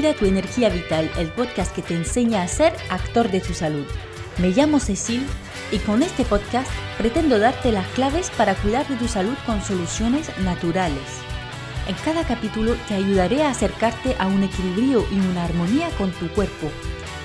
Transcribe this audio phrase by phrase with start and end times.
[0.00, 3.84] tu Energía Vital, el podcast que te enseña a ser actor de tu salud.
[4.38, 5.26] Me llamo Cecil
[5.70, 10.30] y con este podcast pretendo darte las claves para cuidar de tu salud con soluciones
[10.38, 11.02] naturales.
[11.86, 16.28] En cada capítulo te ayudaré a acercarte a un equilibrio y una armonía con tu
[16.28, 16.70] cuerpo,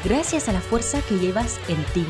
[0.04, 2.06] gracias a la fuerza que llevas en ti.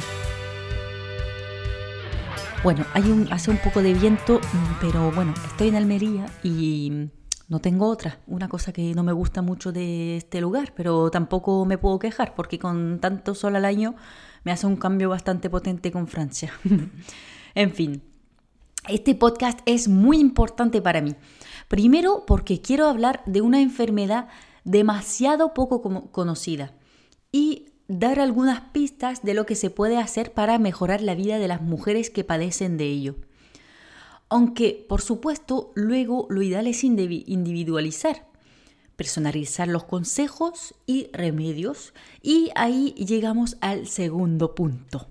[2.63, 7.09] Bueno, hay un, hace un poco de viento, mm, pero bueno, estoy en Almería y
[7.47, 8.19] no tengo otra.
[8.27, 12.33] Una cosa que no me gusta mucho de este lugar, pero tampoco me puedo quejar
[12.35, 13.95] porque con tanto sol al año
[14.43, 16.51] me hace un cambio bastante potente con Francia.
[17.55, 18.01] en fin,
[18.87, 21.15] este podcast es muy importante para mí.
[21.67, 24.27] Primero porque quiero hablar de una enfermedad
[24.63, 25.81] demasiado poco
[26.11, 26.73] conocida
[27.31, 31.47] y dar algunas pistas de lo que se puede hacer para mejorar la vida de
[31.47, 33.15] las mujeres que padecen de ello.
[34.29, 38.27] Aunque, por supuesto, luego lo ideal es individualizar,
[38.95, 45.07] personalizar los consejos y remedios y ahí llegamos al segundo punto.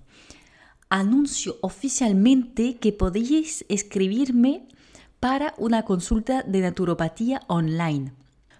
[0.89, 4.67] Anuncio oficialmente que podéis escribirme
[5.21, 8.13] para una consulta de naturopatía online.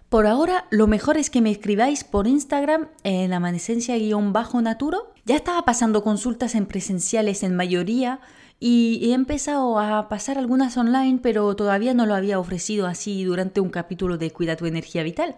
[0.09, 5.13] Por ahora, lo mejor es que me escribáis por Instagram en amanecencia-naturo.
[5.25, 8.21] Ya estaba pasando consultas en presenciales en mayoría
[8.59, 13.59] y he empezado a pasar algunas online, pero todavía no lo había ofrecido así durante
[13.61, 15.35] un capítulo de Cuida tu energía vital.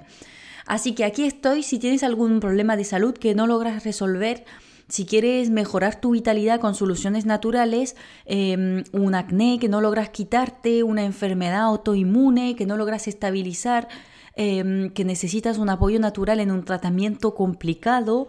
[0.65, 4.43] Así que aquí estoy, si tienes algún problema de salud que no logras resolver,
[4.89, 7.95] si quieres mejorar tu vitalidad con soluciones naturales,
[8.25, 13.87] em, un acné que no logras quitarte, una enfermedad autoinmune que no logras estabilizar,
[14.35, 18.27] em, que necesitas un apoyo natural en un tratamiento complicado,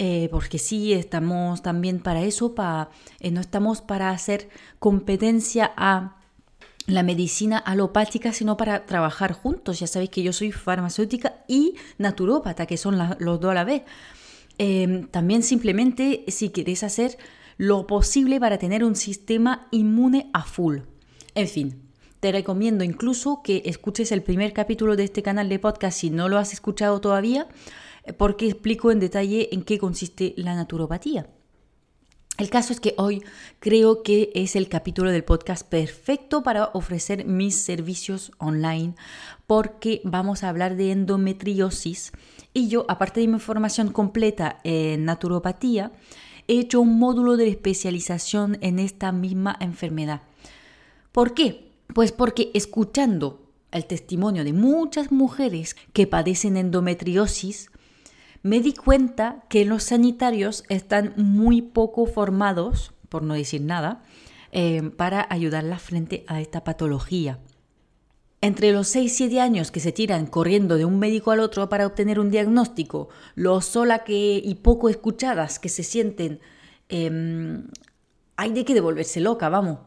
[0.00, 2.54] eh, porque sí, estamos también para eso,
[3.18, 6.16] eh, no estamos para hacer competencia a
[6.86, 9.80] la medicina alopática, sino para trabajar juntos.
[9.80, 13.82] Ya sabéis que yo soy farmacéutica y naturópata, que son los dos a la vez.
[14.56, 17.18] Em, también simplemente si queréis hacer
[17.56, 20.78] lo posible para tener un sistema inmune a full.
[21.34, 21.82] En fin,
[22.20, 26.28] te recomiendo incluso que escuches el primer capítulo de este canal de podcast si no
[26.28, 27.48] lo has escuchado todavía,
[28.16, 31.28] porque explico en detalle en qué consiste la naturopatía.
[32.38, 33.24] El caso es que hoy
[33.58, 38.94] creo que es el capítulo del podcast perfecto para ofrecer mis servicios online
[39.48, 42.12] porque vamos a hablar de endometriosis
[42.54, 45.92] y yo, aparte de mi formación completa en naturopatía,
[46.46, 50.22] he hecho un módulo de especialización en esta misma enfermedad.
[51.12, 51.72] ¿Por qué?
[51.94, 57.70] Pues porque escuchando el testimonio de muchas mujeres que padecen endometriosis,
[58.42, 64.02] me di cuenta que los sanitarios están muy poco formados, por no decir nada,
[64.52, 67.38] eh, para ayudarlas frente a esta patología.
[68.40, 71.68] Entre los 6 y 7 años que se tiran corriendo de un médico al otro
[71.68, 76.40] para obtener un diagnóstico, lo sola que y poco escuchadas que se sienten,
[76.88, 77.66] em,
[78.36, 79.80] hay de que devolverse loca, vamos.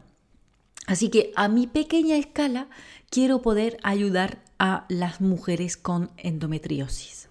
[0.86, 2.68] Así que a mi pequeña escala
[3.08, 7.30] quiero poder ayudar a las mujeres con endometriosis.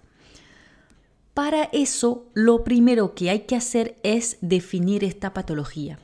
[1.34, 5.98] Para eso, lo primero que hay que hacer es definir esta patología.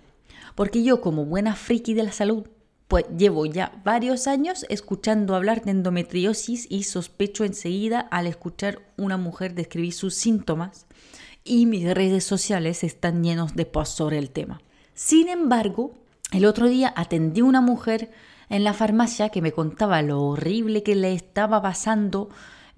[0.54, 2.48] Porque yo, como buena friki de la salud,
[2.88, 9.18] pues llevo ya varios años escuchando hablar de endometriosis y sospecho enseguida al escuchar una
[9.18, 10.86] mujer describir sus síntomas
[11.44, 14.62] y mis redes sociales están llenos de posts sobre el tema.
[14.94, 15.92] Sin embargo,
[16.32, 18.10] el otro día atendí a una mujer
[18.48, 22.30] en la farmacia que me contaba lo horrible que le estaba pasando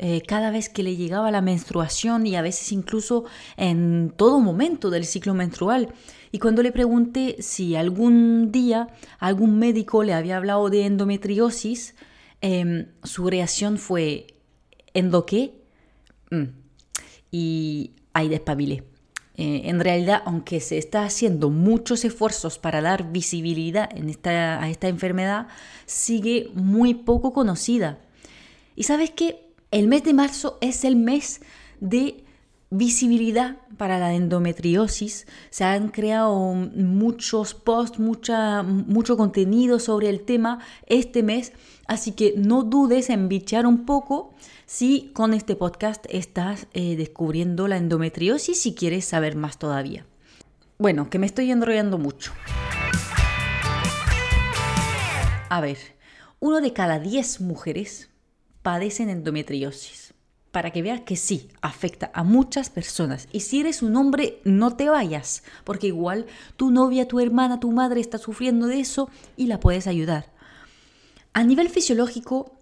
[0.02, 3.26] eh, cada vez que le llegaba la menstruación y a veces incluso
[3.58, 5.92] en todo momento del ciclo menstrual.
[6.32, 11.94] Y cuando le pregunté si algún día algún médico le había hablado de endometriosis,
[12.40, 14.28] em, su reacción fue
[14.94, 15.60] ¿endo qué?
[16.30, 16.44] Mm.
[17.30, 18.84] Y ahí despabilé.
[19.36, 24.70] Eh, en realidad, aunque se está haciendo muchos esfuerzos para dar visibilidad en esta, a
[24.70, 25.48] esta enfermedad,
[25.84, 27.98] sigue muy poco conocida.
[28.76, 29.49] Y sabes qué?
[29.70, 31.40] El mes de marzo es el mes
[31.78, 32.24] de
[32.70, 35.28] visibilidad para la endometriosis.
[35.50, 41.52] Se han creado muchos posts, mucha, mucho contenido sobre el tema este mes,
[41.86, 44.34] así que no dudes en bichear un poco
[44.66, 50.04] si con este podcast estás eh, descubriendo la endometriosis y quieres saber más todavía.
[50.78, 52.32] Bueno, que me estoy enrollando mucho.
[55.48, 55.78] A ver,
[56.40, 58.09] uno de cada diez mujeres
[58.62, 60.14] padecen endometriosis.
[60.50, 63.28] Para que veas que sí, afecta a muchas personas.
[63.30, 66.26] Y si eres un hombre, no te vayas, porque igual
[66.56, 70.32] tu novia, tu hermana, tu madre está sufriendo de eso y la puedes ayudar.
[71.32, 72.52] A nivel fisiológico,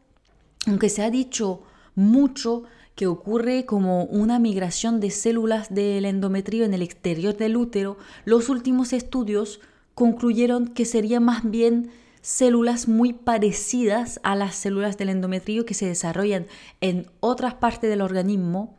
[0.66, 1.62] aunque se ha dicho
[1.94, 7.96] mucho que ocurre como una migración de células del endometrio en el exterior del útero,
[8.26, 9.60] los últimos estudios
[9.94, 15.86] concluyeron que sería más bien células muy parecidas a las células del endometrio que se
[15.86, 16.46] desarrollan
[16.80, 18.76] en otras partes del organismo.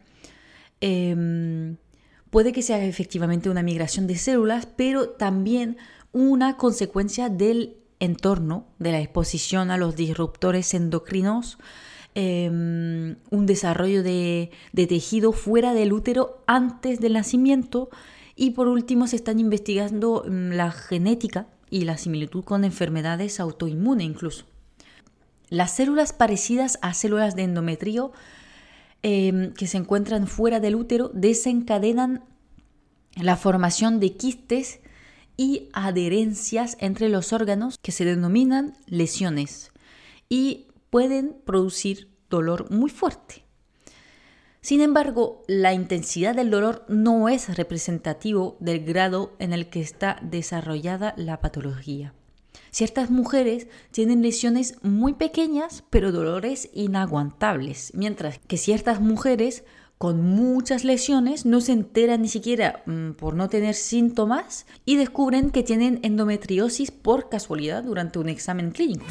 [0.81, 1.77] Em,
[2.29, 5.77] puede que sea efectivamente una migración de células, pero también
[6.11, 11.57] una consecuencia del entorno, de la exposición a los disruptores endocrinos,
[12.15, 17.89] Em, un desarrollo de, tejido fuera del útero antes del nacimiento
[18.35, 24.05] y por último se están investigando mm, la genética y la similitud con enfermedades autoinmunes
[24.05, 24.45] incluso.
[25.49, 28.11] Las células parecidas a células de endometrio
[29.01, 32.23] em, que se encuentran fuera del útero desencadenan
[33.15, 34.79] la formación de quistes
[35.37, 39.71] y adherencias entre los órganos que se denominan lesiones
[40.27, 43.48] y pueden producir dolor muy fuerte.
[44.61, 50.19] Sin embargo, la intensidad del dolor no es representativo del grado en el que está
[50.21, 52.13] desarrollada la patología.
[52.69, 59.63] Ciertas mujeres tienen lesiones muy pequeñas pero dolores inaguantables, mientras que ciertas mujeres
[59.97, 65.51] con muchas lesiones no se enteran ni siquiera mm, por no tener síntomas y descubren
[65.51, 69.05] que tienen endometriosis por casualidad durante un examen clínico.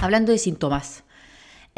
[0.00, 1.04] Hablando de síntomas,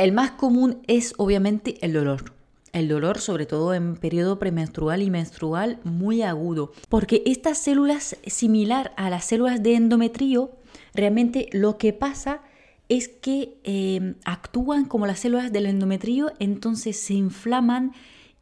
[0.05, 2.33] el más común es obviamente el dolor.
[2.73, 6.73] El dolor, sobre todo en periodo premenstrual y menstrual, muy agudo.
[6.89, 10.53] Porque estas células, similar a las células de endometrio,
[10.95, 12.41] realmente lo que pasa
[12.89, 17.93] es que em, actúan como las células del endometrio, entonces se inflaman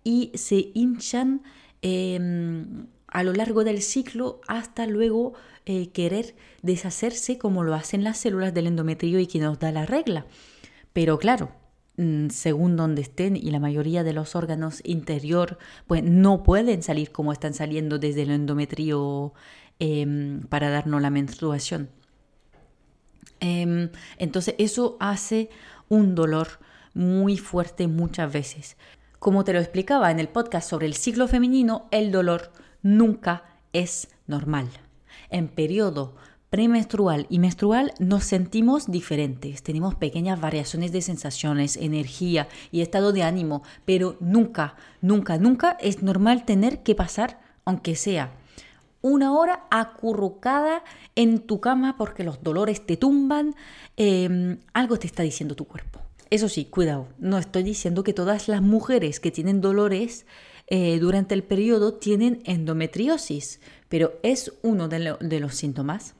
[0.05, 1.43] y se hinchan
[1.82, 5.32] em, a lo largo del ciclo hasta luego
[5.66, 9.87] eh, querer deshacerse como lo hacen las células del endometrio y que nos da la
[9.87, 10.25] regla.
[10.99, 11.53] Pero claro,
[11.97, 15.56] mm, según donde estén y la mayoría de los órganos interior,
[15.87, 19.33] pues no pueden salir como están saliendo desde el endometrio
[19.79, 21.89] em, para darnos la menstruación.
[23.39, 25.50] Em, entonces eso hace
[25.89, 26.49] un dolor
[26.95, 28.77] muy fuerte muchas veces.
[29.21, 32.51] Como te lo explicaba en el podcast sobre el ciclo femenino, el dolor
[32.83, 34.69] nunca es normal
[35.31, 36.17] en periodo
[36.50, 43.23] premenstrual y menstrual nos sentimos diferentes, tenemos pequeñas variaciones de sensaciones, energía y estado de
[43.23, 48.33] ánimo, pero nunca, nunca, nunca es normal tener que pasar, aunque sea
[49.00, 50.83] una hora acurrucada
[51.15, 53.55] en tu cama porque los dolores te tumban,
[53.97, 56.01] em, algo te está diciendo tu cuerpo.
[56.31, 60.27] Eso sí, cuidado, no estoy diciendo que todas las mujeres que tienen dolores
[60.67, 66.15] eh, durante el periodo tienen endometriosis, pero es uno de, de los síntomas.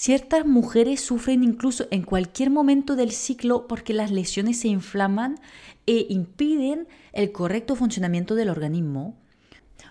[0.00, 5.40] Ciertas mujeres sufren incluso en cualquier momento del ciclo porque las lesiones se inflaman
[5.86, 9.16] e impiden el correcto funcionamiento del organismo.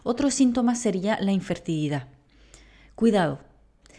[0.04, 2.08] Otro síntoma sería la infertilidad.
[2.96, 3.40] Cuidado,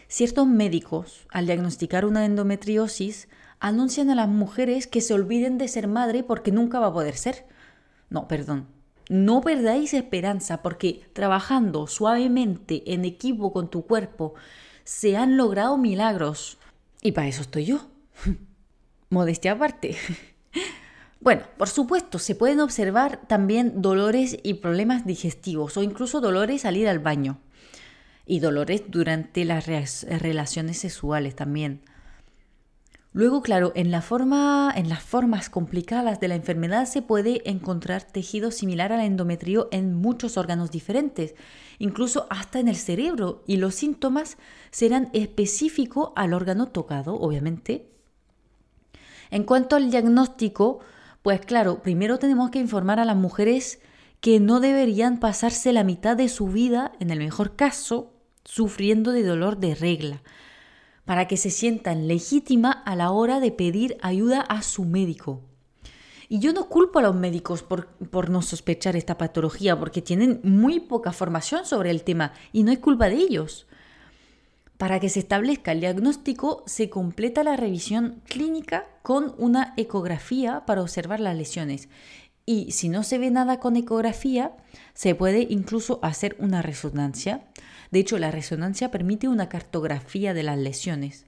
[0.07, 3.29] ciertos médicos al diagnosticar una endometriosis
[3.59, 7.17] anuncian a las mujeres que se olviden de ser madre porque nunca va a poder
[7.17, 7.45] ser.
[8.09, 8.65] No, perdón,
[9.09, 14.33] no perdáis esperanza porque trabajando suavemente en equipo con tu cuerpo
[14.89, 16.57] se han logrado milagros.
[17.03, 17.87] Y para eso estoy yo.
[19.09, 19.95] Modestia aparte.
[21.21, 26.77] Bueno, por supuesto, se pueden observar también dolores y problemas digestivos o incluso dolores al
[26.77, 27.39] ir al baño.
[28.25, 31.81] Y dolores durante las relaciones sexuales también.
[33.11, 39.01] Luego, claro, en, las formas complicadas de la enfermedad se puede encontrar tejido similar al
[39.01, 41.33] endometrio en muchos órganos diferentes,
[41.79, 44.37] incluso hasta en el cerebro, y los síntomas
[44.69, 47.89] serán específicos al órgano tocado, obviamente.
[49.31, 50.79] En cuanto al diagnóstico,
[51.23, 53.79] pues claro, primero tenemos que informar a las mujeres
[54.21, 58.13] que no deberían pasarse la mitad de su vida, en el mejor caso,
[58.43, 60.21] sufriendo de dolor de regla
[61.09, 65.41] para que se sientan legítima a la hora de pedir ayuda a su médico.
[66.27, 70.39] Y yo no culpo a los médicos por, por, no sospechar esta patología, porque tienen
[70.43, 73.65] muy poca formación sobre el tema y no es culpa de ellos.
[74.77, 80.83] Para que se establezca el diagnóstico, se completa la revisión clínica con una ecografía para
[80.83, 81.89] observar las lesiones.
[82.45, 84.55] Y si no se ve nada con ecografía,
[84.93, 87.48] se puede incluso hacer una resonancia
[87.91, 91.25] de hecho, la resonancia permite una cartografía de las lesiones.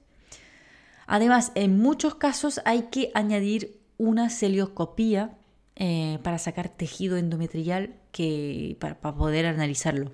[1.06, 5.36] Además, en muchos casos hay que añadir una celioscopía
[5.74, 10.12] eh, para sacar tejido endometrial que, para, poder analizarlo.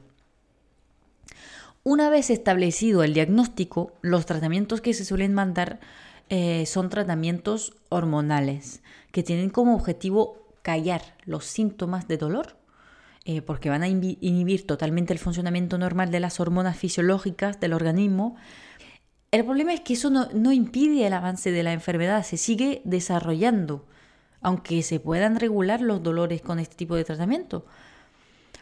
[1.85, 5.81] Una vez establecido el diagnóstico, los tratamientos que se suelen mandar
[6.29, 12.57] eh, son tratamientos hormonales que tienen como objetivo callar los síntomas de dolor
[13.31, 18.37] eh, porque van a inhibir totalmente el funcionamiento normal de las hormonas fisiológicas del organismo.
[19.31, 22.81] El problema es que eso no, no impide el avance de la enfermedad, se sigue
[22.87, 23.85] desarrollando,
[24.41, 27.67] aunque se puedan regular los dolores con este tipo de tratamiento.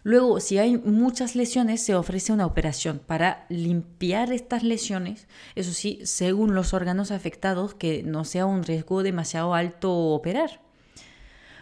[0.02, 6.00] Luego, si hay muchas lesiones, se ofrece una operación para limpiar estas lesiones, eso sí,
[6.02, 10.65] según los órganos afectados, que no sea un riesgo demasiado alto operar.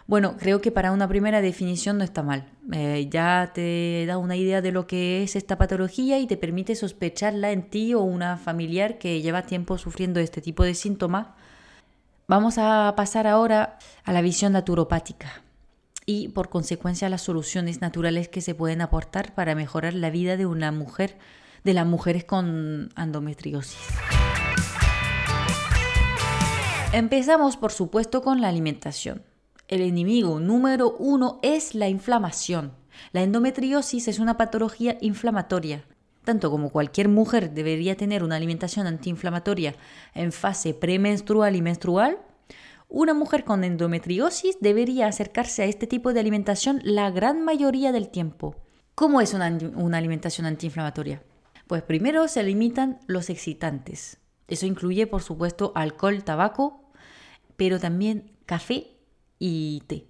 [0.06, 2.50] Bueno, creo que para una primera definición no está mal.
[2.72, 6.74] Eh, ya te da una idea de lo que es esta patología y te permite
[6.74, 11.28] sospecharla en ti o una familiar que lleva tiempo sufriendo este tipo de síntomas.
[12.28, 15.42] Vamos a pasar ahora a la visión naturopática
[16.04, 20.36] y por consecuencia a las soluciones naturales que se pueden aportar para mejorar la vida
[20.36, 21.16] de una mujer,
[21.64, 23.78] de las mujeres con endometriosis.
[26.92, 29.22] Empezamos por supuesto con la alimentación.
[29.66, 32.72] El enemigo número uno es la inflamación.
[33.12, 35.86] La endometriosis es una patología inflamatoria.
[36.22, 39.74] Tanto como cualquier mujer debería tener una alimentación antiinflamatoria
[40.14, 42.18] en fase premenstrual y menstrual,
[42.88, 48.10] una mujer con endometriosis debería acercarse a este tipo de alimentación la gran mayoría del
[48.10, 48.56] tiempo.
[48.94, 51.22] ¿Cómo es una, una alimentación antiinflamatoria?
[51.66, 54.18] Pues primero se limitan los excitantes.
[54.46, 56.92] Eso incluye, por supuesto, alcohol, tabaco,
[57.56, 58.93] pero también café
[59.46, 60.06] y té,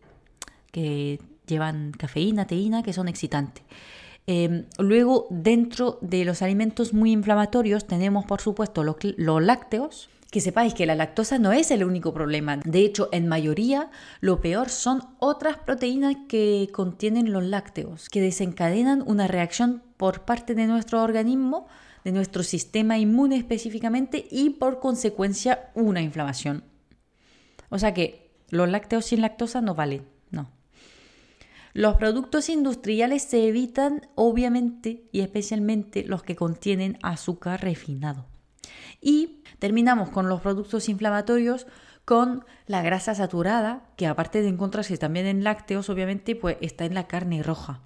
[0.70, 3.64] que llevan cafeína, teína, que son excitantes.
[4.28, 10.08] Em, luego, dentro de los alimentos muy inflamatorios tenemos, por supuesto, los, los, lácteos.
[10.30, 12.56] Que sepáis que la lactosa no es el único problema.
[12.64, 19.02] De hecho, en mayoría, lo peor son otras proteínas que contienen los lácteos, que desencadenan
[19.06, 21.66] una reacción por parte de nuestro organismo,
[22.04, 26.64] de nuestro sistema inmune específicamente, y por consecuencia una inflamación.
[27.68, 30.50] O sea que los lácteos sin lactosa no valen, no.
[31.72, 38.26] Los productos industriales se evitan obviamente y especialmente los que contienen azúcar refinado.
[39.00, 41.66] Y terminamos con los productos inflamatorios
[42.04, 46.94] con la grasa saturada, que aparte de encontrarse también en lácteos, obviamente, pues está en
[46.94, 47.80] la carne roja.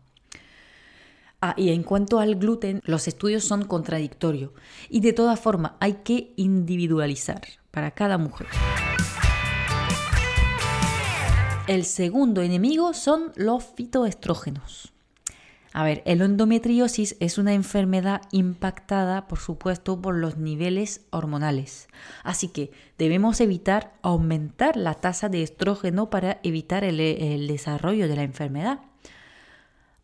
[1.41, 4.51] Ah, y en cuanto al gluten, los estudios son contradictorios
[4.89, 8.49] y de todas formas hay que individualizar para cada mujer.
[11.69, 14.95] El segundo enemigo son los fitoestrógenos.
[15.75, 21.89] A ver, el endometriosis es una enfermedad impactada, por supuesto, por los niveles hormonales.
[22.25, 28.23] Así que debemos evitar aumentar la tasa de estrógeno para evitar el, desarrollo de la
[28.23, 28.81] enfermedad.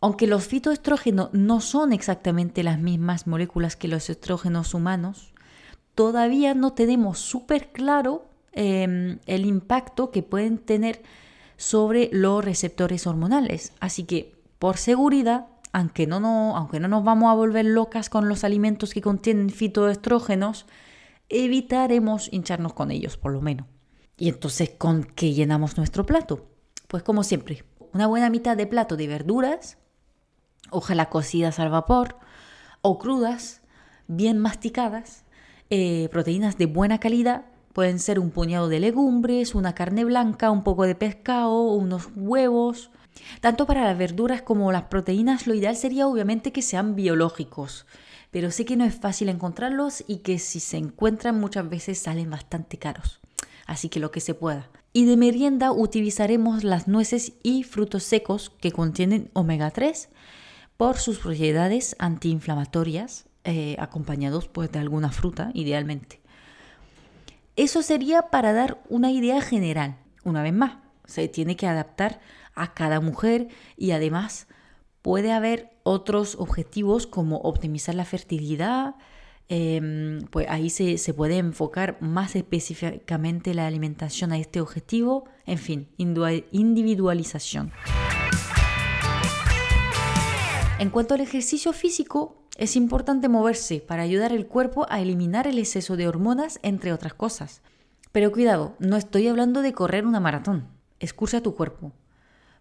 [0.02, 5.32] Aunque los fitoestrógenos no son exactamente las mismas moléculas que los estrógenos humanos,
[5.94, 11.00] todavía no tenemos súper claro em, el impacto que pueden tener
[11.56, 13.72] sobre los receptores hormonales.
[13.80, 18.28] Así que, por seguridad, aunque no, no, aunque no nos vamos a volver locas con
[18.28, 20.66] los alimentos que contienen fitoestrógenos,
[21.28, 23.66] evitaremos hincharnos con ellos, por lo menos.
[24.16, 26.46] Y entonces, ¿con qué llenamos nuestro plato?
[26.86, 29.78] Pues como siempre, una buena mitad de plato de verduras,
[30.70, 32.16] ojalá cocidas al vapor
[32.82, 33.62] o crudas,
[34.06, 35.24] bien masticadas,
[35.70, 40.62] eh, proteínas de buena calidad Pueden ser un puñado de legumbres, una carne blanca, un
[40.62, 42.90] poco de pescado, unos huevos.
[43.40, 47.86] Tanto para las verduras como las proteínas, lo ideal sería obviamente que sean biológicos,
[48.30, 52.30] pero sé que no es fácil encontrarlos y que si se encuentran muchas veces salen
[52.30, 53.20] bastante caros.
[53.66, 54.70] Así que lo que se pueda.
[54.92, 60.10] Y de merienda utilizaremos las nueces y frutos secos que contienen omega 3
[60.76, 66.20] por sus propiedades antiinflamatorias, eh, acompañados pues, de alguna fruta, idealmente.
[67.56, 69.96] Eso sería para dar una idea general.
[70.24, 72.20] Una vez más, se tiene que adaptar
[72.54, 74.48] a cada mujer y además
[75.02, 78.96] puede haber otros objetivos como optimizar la fertilidad,
[79.48, 85.58] em, pues ahí se, se, puede enfocar más específicamente la alimentación a este objetivo, en
[85.58, 87.70] fin, individualización.
[90.80, 95.58] En cuanto al ejercicio físico, es importante moverse para ayudar al cuerpo a eliminar el
[95.58, 97.62] exceso de hormonas, entre otras cosas.
[98.12, 100.68] Pero cuidado, no estoy hablando de correr una maratón.
[101.00, 101.92] Escucha tu cuerpo.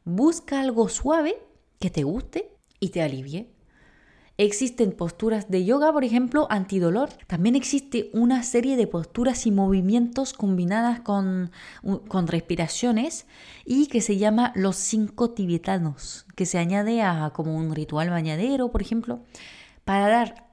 [0.04, 1.38] Busca algo suave
[1.80, 3.52] que te guste y te alivie.
[4.40, 7.10] Existen posturas de yoga, por ejemplo, antidolor.
[7.28, 11.52] También existe una serie de posturas y movimientos combinadas con,
[12.08, 13.28] con respiraciones
[13.64, 18.72] y que se llama los cinco tibetanos, que se añade a como un ritual bañadero,
[18.72, 19.22] por ejemplo
[19.86, 20.48] para dar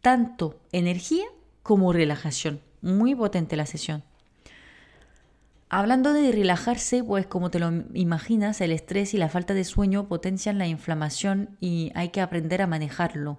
[0.00, 1.26] tanto energía
[1.62, 2.60] como relajación.
[2.82, 4.02] Muy potente la sesión.
[5.68, 10.08] Hablando de relajarse, pues como te lo imaginas, el estrés y la falta de sueño
[10.08, 13.38] potencian la inflamación y hay que aprender a manejarlo.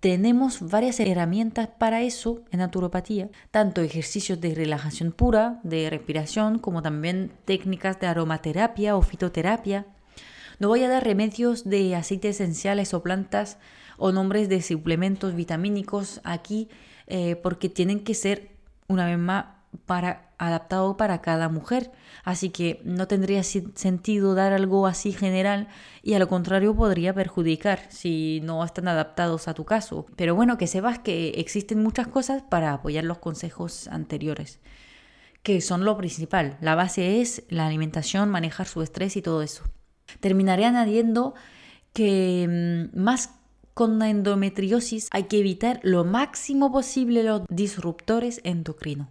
[0.00, 6.82] Tenemos varias herramientas para eso en naturopatía, tanto ejercicios de relajación pura, de respiración, como
[6.82, 9.86] también técnicas de aromaterapia o fitoterapia.
[10.58, 13.58] No voy a dar remedios de aceites esenciales o plantas
[13.98, 16.68] o nombres de suplementos vitamínicos aquí
[17.06, 18.50] eh, porque tienen que ser
[18.88, 19.46] una vez más
[19.86, 21.90] para, adaptado para cada mujer.
[22.24, 25.68] Así que no tendría sentido dar algo así general
[26.02, 30.06] y a lo contrario podría perjudicar si no están adaptados a tu caso.
[30.16, 34.60] Pero bueno, que sepas que existen muchas cosas para apoyar los consejos anteriores,
[35.42, 36.58] que son lo principal.
[36.60, 39.64] La base es la alimentación, manejar su estrés y todo eso.
[40.20, 41.34] Terminaré añadiendo
[41.92, 43.41] que mm, más
[43.74, 49.08] con la endometriosis hay que evitar lo máximo posible los disruptores endocrinos.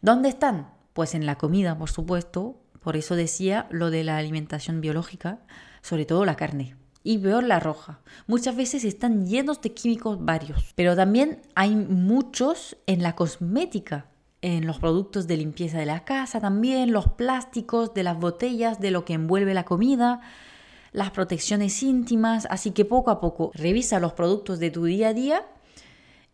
[0.00, 0.68] ¿Dónde están?
[0.92, 2.56] Pues en la comida, por supuesto.
[2.82, 5.38] Por eso decía lo de la alimentación biológica,
[5.82, 6.76] sobre todo la carne.
[7.04, 8.00] Y peor la roja.
[8.26, 10.72] Muchas veces están llenos de químicos varios.
[10.74, 14.06] Pero también hay muchos en la cosmética,
[14.40, 18.90] en los productos de limpieza de la casa también, los plásticos de las botellas, de
[18.90, 20.20] lo que envuelve la comida,
[20.92, 22.46] las protecciones íntimas.
[22.50, 25.46] Así que poco a poco revisa los productos de tu día a día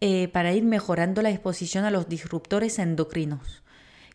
[0.00, 3.62] eh, para ir mejorando la exposición a los disruptores endocrinos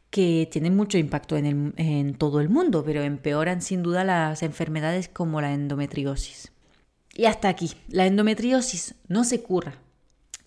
[0.10, 5.10] que tienen mucho impacto en, en todo el mundo, pero empeoran sin duda las enfermedades
[5.10, 6.52] como la endometriosis.
[7.16, 9.80] Y hasta aquí, la endometriosis no se cura,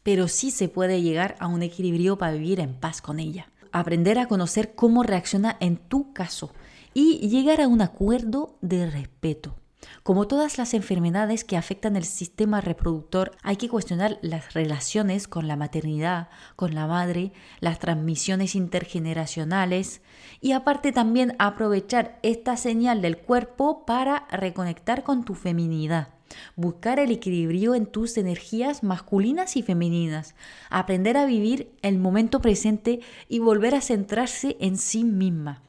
[0.05, 3.51] pero sí se puede llegar a un equilibrio para vivir en paz con ella.
[3.73, 6.53] Aprender a conocer cómo reacciona en tu caso
[6.95, 9.57] y llegar a un acuerdo de respeto.
[10.03, 15.49] Como todas las enfermedades que afectan el sistema reproductor, hay que cuestionar las relaciones con
[15.49, 20.01] la maternidad, con la madre, las transmisiones intergeneracionales
[20.41, 26.09] y aparte también aprovechar esta señal del cuerpo para reconectar con tu feminidad.
[26.57, 30.35] Buscar el equilibrio en tus energías masculinas y femeninas,
[30.71, 35.63] aprender a vivir el momento presente y volver a centrarse en sí misma.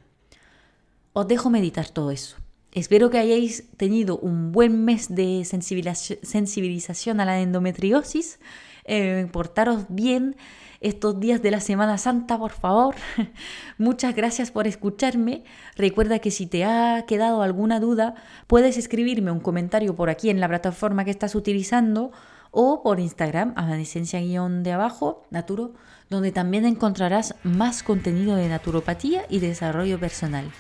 [1.14, 2.38] Os dejo meditar todo eso.
[2.78, 8.40] Espero que hayáis tenido un buen mes de sensibilización a la endometriosis.
[8.84, 10.36] Eh, portaros bien
[10.80, 12.94] estos días de la Semana Santa, por favor.
[13.80, 15.44] Muchas gracias por escucharme.
[15.76, 18.14] Recuerda que si te ha quedado alguna duda,
[18.46, 22.12] puedes escribirme un comentario por aquí en la plataforma que estás utilizando
[22.52, 25.74] o por Instagram, amanecencia-de abajo, naturo,
[26.12, 30.52] donde también encontrarás más contenido de naturopatía y desarrollo personal.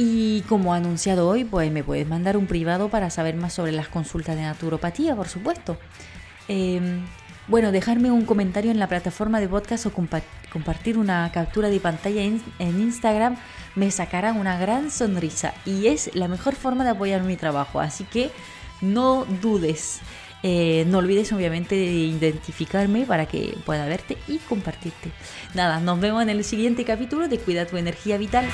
[0.00, 3.88] Y como anunciado hoy, pues me puedes mandar un privado para saber más sobre las
[3.88, 5.76] consultas de naturopatía, por supuesto.
[6.46, 7.04] Em,
[7.48, 12.22] bueno, dejarme un comentario en la plataforma de podcast o compartir una captura de pantalla
[12.22, 13.36] en Instagram
[13.74, 17.80] me sacará una gran sonrisa y es la mejor forma de apoyar mi trabajo.
[17.80, 18.30] Así que
[18.80, 19.98] no dudes.
[20.44, 25.10] Eh, no olvides obviamente de identificarme para que pueda verte y compartirte.
[25.54, 28.46] Nada, nos vemos en el siguiente capítulo de Cuida tu energía vital.